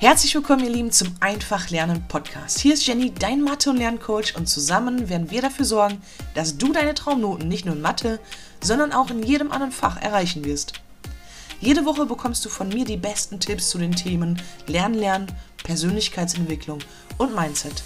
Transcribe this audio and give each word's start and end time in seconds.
Herzlich 0.00 0.32
willkommen, 0.36 0.62
ihr 0.62 0.70
Lieben, 0.70 0.92
zum 0.92 1.12
Einfach 1.18 1.70
Lernen 1.70 2.04
Podcast. 2.06 2.60
Hier 2.60 2.74
ist 2.74 2.86
Jenny, 2.86 3.12
dein 3.12 3.42
Mathe- 3.42 3.70
und 3.70 3.78
Lerncoach, 3.78 4.36
und 4.36 4.46
zusammen 4.46 5.08
werden 5.08 5.32
wir 5.32 5.42
dafür 5.42 5.64
sorgen, 5.64 6.00
dass 6.34 6.56
du 6.56 6.72
deine 6.72 6.94
Traumnoten 6.94 7.48
nicht 7.48 7.66
nur 7.66 7.74
in 7.74 7.80
Mathe, 7.80 8.20
sondern 8.60 8.92
auch 8.92 9.10
in 9.10 9.24
jedem 9.24 9.50
anderen 9.50 9.72
Fach 9.72 10.00
erreichen 10.00 10.44
wirst. 10.44 10.74
Jede 11.60 11.84
Woche 11.84 12.06
bekommst 12.06 12.44
du 12.44 12.48
von 12.48 12.68
mir 12.68 12.84
die 12.84 12.96
besten 12.96 13.40
Tipps 13.40 13.70
zu 13.70 13.78
den 13.78 13.90
Themen 13.90 14.40
Lernen, 14.68 14.94
Lernen, 14.94 15.26
Persönlichkeitsentwicklung 15.64 16.78
und 17.16 17.34
Mindset. 17.34 17.82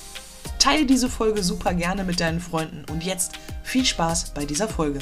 Teile 0.58 0.84
diese 0.84 1.08
Folge 1.08 1.42
super 1.42 1.72
gerne 1.72 2.04
mit 2.04 2.20
deinen 2.20 2.40
Freunden 2.40 2.84
und 2.92 3.04
jetzt 3.04 3.38
viel 3.62 3.86
Spaß 3.86 4.34
bei 4.34 4.44
dieser 4.44 4.68
Folge. 4.68 4.98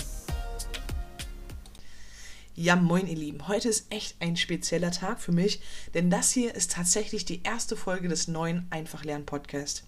Ja, 2.63 2.77
moin 2.77 3.07
ihr 3.07 3.17
Lieben. 3.17 3.49
Heute 3.49 3.71
ist 3.71 3.91
echt 3.91 4.17
ein 4.21 4.37
spezieller 4.37 4.91
Tag 4.91 5.19
für 5.23 5.33
mich, 5.33 5.63
denn 5.95 6.11
das 6.11 6.31
hier 6.31 6.55
ist 6.55 6.73
tatsächlich 6.73 7.25
die 7.25 7.43
erste 7.43 7.75
Folge 7.75 8.07
des 8.07 8.29
neuen 8.29 8.67
Einfach 8.69 9.03
Lernen 9.03 9.25
Podcast. 9.25 9.85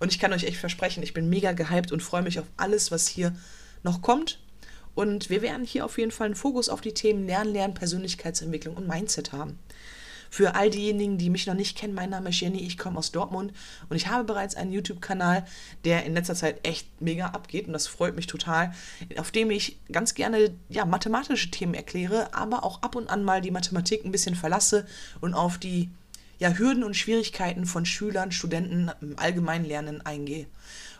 Und 0.00 0.10
ich 0.10 0.18
kann 0.18 0.32
euch 0.32 0.44
echt 0.44 0.56
versprechen, 0.56 1.02
ich 1.02 1.12
bin 1.12 1.28
mega 1.28 1.52
gehypt 1.52 1.92
und 1.92 2.02
freue 2.02 2.22
mich 2.22 2.38
auf 2.38 2.46
alles, 2.56 2.90
was 2.90 3.08
hier 3.08 3.36
noch 3.82 4.00
kommt. 4.00 4.40
Und 4.94 5.28
wir 5.28 5.42
werden 5.42 5.66
hier 5.66 5.84
auf 5.84 5.98
jeden 5.98 6.10
Fall 6.10 6.28
einen 6.28 6.34
Fokus 6.34 6.70
auf 6.70 6.80
die 6.80 6.94
Themen 6.94 7.26
Lernen, 7.26 7.52
Lernen, 7.52 7.74
Persönlichkeitsentwicklung 7.74 8.78
und 8.78 8.88
Mindset 8.88 9.32
haben. 9.32 9.58
Für 10.30 10.54
all 10.54 10.70
diejenigen, 10.70 11.18
die 11.18 11.30
mich 11.30 11.46
noch 11.46 11.54
nicht 11.54 11.76
kennen, 11.76 11.94
mein 11.94 12.10
Name 12.10 12.30
ist 12.30 12.40
Jenny, 12.40 12.58
ich 12.58 12.78
komme 12.78 12.98
aus 12.98 13.12
Dortmund 13.12 13.52
und 13.88 13.96
ich 13.96 14.08
habe 14.08 14.24
bereits 14.24 14.54
einen 14.54 14.72
YouTube-Kanal, 14.72 15.44
der 15.84 16.04
in 16.04 16.14
letzter 16.14 16.34
Zeit 16.34 16.66
echt 16.66 17.00
mega 17.00 17.26
abgeht 17.26 17.66
und 17.66 17.72
das 17.72 17.86
freut 17.86 18.16
mich 18.16 18.26
total, 18.26 18.72
auf 19.16 19.30
dem 19.30 19.50
ich 19.50 19.78
ganz 19.90 20.14
gerne 20.14 20.50
ja, 20.68 20.84
mathematische 20.84 21.50
Themen 21.50 21.74
erkläre, 21.74 22.34
aber 22.34 22.64
auch 22.64 22.82
ab 22.82 22.96
und 22.96 23.08
an 23.08 23.24
mal 23.24 23.40
die 23.40 23.50
Mathematik 23.50 24.04
ein 24.04 24.12
bisschen 24.12 24.34
verlasse 24.34 24.86
und 25.20 25.34
auf 25.34 25.58
die 25.58 25.90
ja, 26.38 26.52
Hürden 26.56 26.84
und 26.84 26.94
Schwierigkeiten 26.94 27.66
von 27.66 27.84
Schülern, 27.84 28.32
Studenten 28.32 28.90
im 29.00 29.18
allgemeinen 29.18 29.64
Lernen 29.64 30.04
eingehe. 30.04 30.46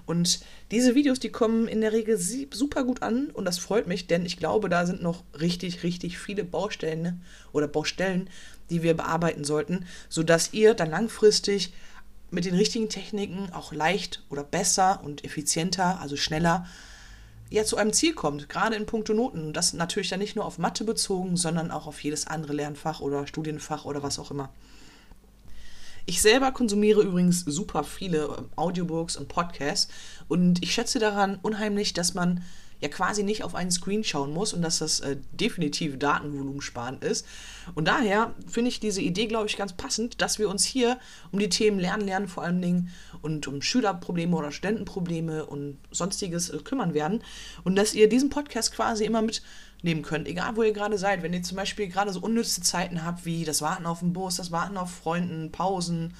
Und 0.08 0.40
diese 0.70 0.94
Videos, 0.94 1.20
die 1.20 1.28
kommen 1.28 1.68
in 1.68 1.82
der 1.82 1.92
Regel 1.92 2.16
super 2.16 2.84
gut 2.84 3.02
an 3.02 3.28
und 3.30 3.44
das 3.44 3.58
freut 3.58 3.86
mich, 3.86 4.06
denn 4.06 4.24
ich 4.24 4.38
glaube, 4.38 4.70
da 4.70 4.86
sind 4.86 5.02
noch 5.02 5.22
richtig, 5.38 5.82
richtig 5.82 6.18
viele 6.18 6.44
Baustellen 6.44 7.02
ne, 7.02 7.20
oder 7.52 7.68
Baustellen, 7.68 8.30
die 8.70 8.82
wir 8.82 8.94
bearbeiten 8.94 9.44
sollten, 9.44 9.86
sodass 10.08 10.52
ihr 10.52 10.74
dann 10.74 10.90
langfristig 10.90 11.72
mit 12.30 12.44
den 12.44 12.54
richtigen 12.54 12.88
Techniken 12.88 13.52
auch 13.52 13.72
leicht 13.72 14.22
oder 14.28 14.44
besser 14.44 15.00
und 15.02 15.24
effizienter, 15.24 16.00
also 16.00 16.16
schneller, 16.16 16.66
ja, 17.50 17.64
zu 17.64 17.78
einem 17.78 17.94
Ziel 17.94 18.14
kommt, 18.14 18.48
gerade 18.50 18.76
in 18.76 18.84
puncto 18.84 19.14
Noten. 19.14 19.46
Und 19.46 19.52
das 19.54 19.72
natürlich 19.72 20.10
dann 20.10 20.20
nicht 20.20 20.36
nur 20.36 20.44
auf 20.44 20.58
Mathe 20.58 20.84
bezogen, 20.84 21.36
sondern 21.36 21.70
auch 21.70 21.86
auf 21.86 22.02
jedes 22.02 22.26
andere 22.26 22.52
Lernfach 22.52 23.00
oder 23.00 23.26
Studienfach 23.26 23.86
oder 23.86 24.02
was 24.02 24.18
auch 24.18 24.30
immer. 24.30 24.50
Ich 26.04 26.22
selber 26.22 26.52
konsumiere 26.52 27.02
übrigens 27.02 27.40
super 27.40 27.84
viele 27.84 28.46
Audiobooks 28.56 29.16
und 29.16 29.28
Podcasts 29.28 29.92
und 30.26 30.62
ich 30.62 30.72
schätze 30.72 30.98
daran 30.98 31.38
unheimlich, 31.42 31.92
dass 31.92 32.14
man 32.14 32.42
ja 32.80 32.88
quasi 32.88 33.22
nicht 33.22 33.42
auf 33.42 33.54
einen 33.54 33.70
Screen 33.70 34.04
schauen 34.04 34.32
muss 34.32 34.52
und 34.52 34.62
dass 34.62 34.78
das 34.78 35.00
äh, 35.00 35.16
definitiv 35.32 35.98
Datenvolumen 35.98 36.60
sparen 36.60 37.00
ist. 37.00 37.26
Und 37.74 37.88
daher 37.88 38.34
finde 38.46 38.68
ich 38.68 38.80
diese 38.80 39.00
Idee, 39.00 39.26
glaube 39.26 39.46
ich, 39.46 39.56
ganz 39.56 39.72
passend, 39.72 40.20
dass 40.22 40.38
wir 40.38 40.48
uns 40.48 40.64
hier 40.64 40.98
um 41.32 41.38
die 41.38 41.48
Themen 41.48 41.78
Lernen, 41.78 42.06
Lernen 42.06 42.28
vor 42.28 42.44
allen 42.44 42.62
Dingen 42.62 42.90
und 43.20 43.46
um 43.48 43.62
Schülerprobleme 43.62 44.36
oder 44.36 44.52
Studentenprobleme 44.52 45.46
und 45.46 45.78
sonstiges 45.90 46.50
äh, 46.50 46.58
kümmern 46.58 46.94
werden 46.94 47.22
und 47.64 47.76
dass 47.76 47.94
ihr 47.94 48.08
diesen 48.08 48.30
Podcast 48.30 48.72
quasi 48.72 49.04
immer 49.04 49.22
mitnehmen 49.22 50.02
könnt, 50.02 50.28
egal 50.28 50.56
wo 50.56 50.62
ihr 50.62 50.72
gerade 50.72 50.98
seid. 50.98 51.22
Wenn 51.22 51.32
ihr 51.32 51.42
zum 51.42 51.56
Beispiel 51.56 51.88
gerade 51.88 52.12
so 52.12 52.20
unnütze 52.20 52.62
Zeiten 52.62 53.04
habt, 53.04 53.24
wie 53.24 53.44
das 53.44 53.60
Warten 53.60 53.86
auf 53.86 54.00
den 54.00 54.12
Bus, 54.12 54.36
das 54.36 54.52
Warten 54.52 54.76
auf 54.76 54.90
Freunden, 54.90 55.50
Pausen, 55.50 56.14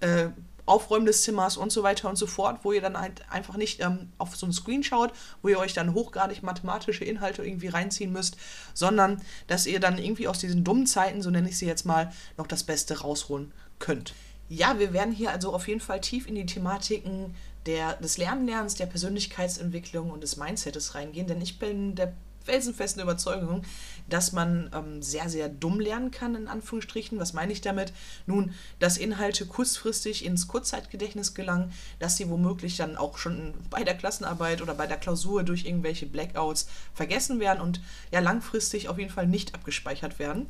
äh, 0.00 0.28
Aufräumen 0.66 1.06
des 1.06 1.22
Zimmers 1.22 1.56
und 1.56 1.72
so 1.72 1.82
weiter 1.82 2.08
und 2.08 2.16
so 2.16 2.26
fort, 2.26 2.60
wo 2.62 2.72
ihr 2.72 2.80
dann 2.80 2.98
halt 2.98 3.22
einfach 3.30 3.56
nicht 3.56 3.80
ähm, 3.80 4.10
auf 4.18 4.36
so 4.36 4.46
einen 4.46 4.52
Screen 4.52 4.82
schaut, 4.82 5.12
wo 5.42 5.48
ihr 5.48 5.58
euch 5.58 5.72
dann 5.72 5.94
hochgradig 5.94 6.42
mathematische 6.42 7.04
Inhalte 7.04 7.44
irgendwie 7.44 7.68
reinziehen 7.68 8.12
müsst, 8.12 8.36
sondern 8.74 9.22
dass 9.46 9.66
ihr 9.66 9.80
dann 9.80 9.98
irgendwie 9.98 10.28
aus 10.28 10.38
diesen 10.38 10.64
dummen 10.64 10.86
Zeiten, 10.86 11.22
so 11.22 11.30
nenne 11.30 11.48
ich 11.48 11.58
sie 11.58 11.66
jetzt 11.66 11.86
mal, 11.86 12.12
noch 12.36 12.46
das 12.46 12.64
Beste 12.64 13.00
rausholen 13.00 13.52
könnt. 13.78 14.14
Ja, 14.48 14.78
wir 14.78 14.92
werden 14.92 15.12
hier 15.12 15.30
also 15.30 15.52
auf 15.52 15.66
jeden 15.66 15.80
Fall 15.80 16.00
tief 16.00 16.28
in 16.28 16.34
die 16.34 16.46
Thematiken 16.46 17.34
der, 17.66 17.94
des 17.94 18.16
Lernlernens, 18.16 18.76
der 18.76 18.86
Persönlichkeitsentwicklung 18.86 20.10
und 20.10 20.22
des 20.22 20.36
Mindsets 20.36 20.94
reingehen, 20.94 21.26
denn 21.26 21.40
ich 21.40 21.58
bin 21.58 21.96
der 21.96 22.12
felsenfesten 22.46 23.02
Überzeugung, 23.02 23.62
dass 24.08 24.32
man 24.32 24.70
ähm, 24.74 25.02
sehr, 25.02 25.28
sehr 25.28 25.48
dumm 25.48 25.80
lernen 25.80 26.10
kann, 26.10 26.34
in 26.34 26.48
Anführungsstrichen. 26.48 27.18
Was 27.18 27.32
meine 27.32 27.52
ich 27.52 27.60
damit? 27.60 27.92
Nun, 28.26 28.54
dass 28.78 28.96
Inhalte 28.96 29.46
kurzfristig 29.46 30.24
ins 30.24 30.48
Kurzzeitgedächtnis 30.48 31.34
gelangen, 31.34 31.72
dass 31.98 32.16
sie 32.16 32.30
womöglich 32.30 32.76
dann 32.76 32.96
auch 32.96 33.18
schon 33.18 33.52
bei 33.68 33.84
der 33.84 33.96
Klassenarbeit 33.96 34.62
oder 34.62 34.74
bei 34.74 34.86
der 34.86 34.96
Klausur 34.96 35.42
durch 35.42 35.66
irgendwelche 35.66 36.06
Blackouts 36.06 36.68
vergessen 36.94 37.40
werden 37.40 37.60
und 37.60 37.80
ja 38.12 38.20
langfristig 38.20 38.88
auf 38.88 38.98
jeden 38.98 39.10
Fall 39.10 39.26
nicht 39.26 39.54
abgespeichert 39.54 40.18
werden. 40.18 40.46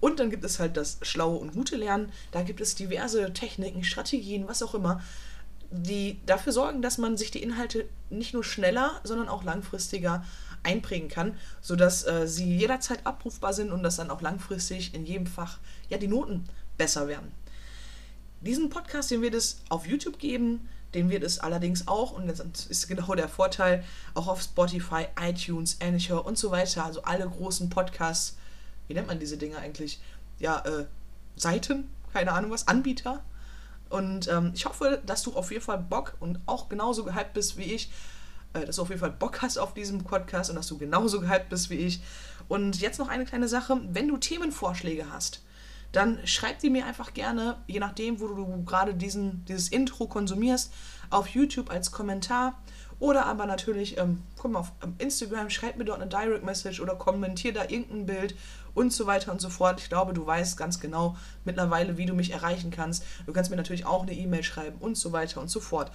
Und 0.00 0.20
dann 0.20 0.30
gibt 0.30 0.44
es 0.44 0.60
halt 0.60 0.76
das 0.76 0.98
schlaue 1.02 1.38
und 1.38 1.52
gute 1.52 1.76
Lernen. 1.76 2.12
Da 2.30 2.42
gibt 2.42 2.60
es 2.60 2.74
diverse 2.74 3.32
Techniken, 3.32 3.84
Strategien, 3.84 4.46
was 4.48 4.62
auch 4.62 4.74
immer, 4.74 5.02
die 5.70 6.20
dafür 6.26 6.52
sorgen, 6.52 6.82
dass 6.82 6.98
man 6.98 7.16
sich 7.16 7.30
die 7.30 7.42
Inhalte 7.42 7.88
nicht 8.10 8.32
nur 8.34 8.44
schneller, 8.44 9.00
sondern 9.04 9.28
auch 9.28 9.44
langfristiger 9.44 10.24
einprägen 10.62 11.08
kann, 11.08 11.36
sodass 11.60 12.06
äh, 12.06 12.26
sie 12.26 12.56
jederzeit 12.56 13.06
abrufbar 13.06 13.52
sind 13.52 13.70
und 13.70 13.82
dass 13.82 13.96
dann 13.96 14.10
auch 14.10 14.22
langfristig 14.22 14.94
in 14.94 15.06
jedem 15.06 15.26
Fach 15.26 15.58
ja 15.88 15.98
die 15.98 16.08
Noten 16.08 16.44
besser 16.76 17.08
werden. 17.08 17.32
Diesen 18.40 18.70
Podcast, 18.70 19.10
den 19.10 19.22
wird 19.22 19.34
es 19.34 19.60
auf 19.68 19.86
YouTube 19.86 20.18
geben, 20.18 20.68
den 20.94 21.10
wird 21.10 21.22
es 21.22 21.38
allerdings 21.38 21.86
auch, 21.86 22.12
und 22.12 22.28
das 22.28 22.40
ist 22.66 22.88
genau 22.88 23.14
der 23.14 23.28
Vorteil, 23.28 23.84
auch 24.14 24.26
auf 24.26 24.40
Spotify, 24.40 25.06
iTunes, 25.20 25.78
Anchor 25.82 26.24
und 26.24 26.38
so 26.38 26.50
weiter, 26.50 26.84
also 26.84 27.02
alle 27.02 27.28
großen 27.28 27.68
Podcasts, 27.68 28.36
wie 28.86 28.94
nennt 28.94 29.06
man 29.06 29.18
diese 29.18 29.36
Dinge 29.36 29.58
eigentlich? 29.58 30.00
Ja, 30.38 30.60
äh, 30.60 30.86
Seiten, 31.36 31.90
keine 32.12 32.32
Ahnung 32.32 32.50
was, 32.50 32.68
Anbieter. 32.68 33.22
Und 33.90 34.28
ähm, 34.28 34.52
ich 34.54 34.66
hoffe, 34.66 35.02
dass 35.06 35.22
du 35.22 35.34
auf 35.34 35.50
jeden 35.50 35.64
Fall 35.64 35.78
Bock 35.78 36.16
und 36.20 36.40
auch 36.46 36.68
genauso 36.68 37.04
gehypt 37.04 37.32
bist 37.32 37.56
wie 37.56 37.64
ich 37.64 37.90
äh, 38.54 38.64
dass 38.64 38.76
du 38.76 38.82
auf 38.82 38.88
jeden 38.88 39.00
Fall 39.00 39.10
Bock 39.10 39.42
hast 39.42 39.58
auf 39.58 39.74
diesen 39.74 40.04
Podcast 40.04 40.50
und 40.50 40.56
dass 40.56 40.68
du 40.68 40.78
genauso 40.78 41.20
gehypt 41.20 41.48
bist 41.48 41.70
wie 41.70 41.76
ich. 41.76 42.00
Und 42.48 42.80
jetzt 42.80 42.98
noch 42.98 43.08
eine 43.08 43.24
kleine 43.24 43.48
Sache, 43.48 43.80
wenn 43.90 44.08
du 44.08 44.16
Themenvorschläge 44.16 45.12
hast, 45.12 45.42
dann 45.92 46.18
schreib 46.26 46.58
die 46.58 46.70
mir 46.70 46.86
einfach 46.86 47.14
gerne, 47.14 47.56
je 47.66 47.80
nachdem, 47.80 48.20
wo 48.20 48.28
du 48.28 48.64
gerade 48.64 48.94
diesen, 48.94 49.44
dieses 49.46 49.68
Intro 49.68 50.06
konsumierst, 50.06 50.72
auf 51.10 51.28
YouTube 51.28 51.70
als 51.70 51.92
Kommentar 51.92 52.58
oder 53.00 53.26
aber 53.26 53.46
natürlich, 53.46 53.96
ähm, 53.98 54.22
komm 54.36 54.56
auf 54.56 54.72
ähm, 54.82 54.94
Instagram, 54.98 55.50
schreib 55.50 55.76
mir 55.76 55.84
dort 55.84 56.00
eine 56.00 56.10
Direct 56.10 56.44
Message 56.44 56.80
oder 56.80 56.96
kommentier 56.96 57.52
da 57.52 57.62
irgendein 57.62 58.06
Bild 58.06 58.34
und 58.74 58.92
so 58.92 59.06
weiter 59.06 59.32
und 59.32 59.40
so 59.40 59.48
fort. 59.48 59.80
Ich 59.80 59.88
glaube, 59.88 60.12
du 60.12 60.26
weißt 60.26 60.56
ganz 60.56 60.80
genau 60.80 61.16
mittlerweile, 61.44 61.96
wie 61.96 62.06
du 62.06 62.14
mich 62.14 62.32
erreichen 62.32 62.70
kannst. 62.70 63.04
Du 63.26 63.32
kannst 63.32 63.50
mir 63.50 63.56
natürlich 63.56 63.86
auch 63.86 64.02
eine 64.02 64.12
E-Mail 64.12 64.42
schreiben 64.42 64.78
und 64.80 64.96
so 64.96 65.12
weiter 65.12 65.40
und 65.40 65.48
so 65.48 65.60
fort. 65.60 65.92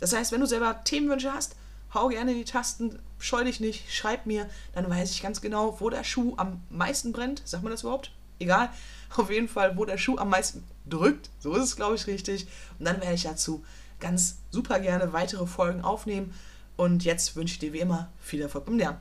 Das 0.00 0.14
heißt, 0.14 0.32
wenn 0.32 0.40
du 0.40 0.46
selber 0.46 0.84
Themenwünsche 0.84 1.32
hast, 1.32 1.56
hau 1.94 2.08
gerne 2.08 2.34
die 2.34 2.44
Tasten, 2.44 2.98
scheu 3.18 3.44
dich 3.44 3.60
nicht, 3.60 3.92
schreib 3.92 4.26
mir, 4.26 4.48
dann 4.74 4.88
weiß 4.88 5.12
ich 5.12 5.22
ganz 5.22 5.40
genau, 5.40 5.80
wo 5.80 5.88
der 5.88 6.04
Schuh 6.04 6.34
am 6.36 6.62
meisten 6.68 7.12
brennt. 7.12 7.42
Sagt 7.44 7.62
man 7.62 7.72
das 7.72 7.82
überhaupt? 7.82 8.12
Egal. 8.38 8.70
Auf 9.16 9.30
jeden 9.30 9.48
Fall, 9.48 9.76
wo 9.76 9.84
der 9.84 9.98
Schuh 9.98 10.18
am 10.18 10.30
meisten 10.30 10.64
drückt. 10.88 11.30
So 11.38 11.54
ist 11.54 11.62
es, 11.62 11.76
glaube 11.76 11.94
ich, 11.94 12.06
richtig. 12.06 12.46
Und 12.78 12.86
dann 12.86 13.00
werde 13.00 13.14
ich 13.14 13.22
dazu 13.22 13.64
ganz 14.00 14.38
super 14.50 14.80
gerne 14.80 15.12
weitere 15.12 15.46
Folgen 15.46 15.82
aufnehmen. 15.82 16.34
Und 16.76 17.04
jetzt 17.04 17.36
wünsche 17.36 17.54
ich 17.54 17.58
dir 17.60 17.72
wie 17.72 17.80
immer 17.80 18.10
viel 18.20 18.42
Erfolg 18.42 18.66
beim 18.66 18.78
Lernen. 18.78 18.98